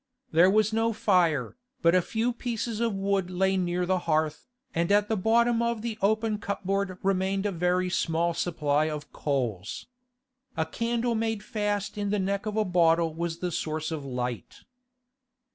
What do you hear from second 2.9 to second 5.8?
wood lay near the hearth, and at the bottom